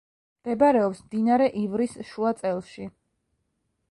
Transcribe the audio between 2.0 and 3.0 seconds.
შუა წელში.